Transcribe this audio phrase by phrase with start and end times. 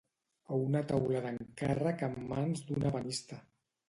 [0.53, 3.39] O una taula d'encàrrec en mans d'un ebenista.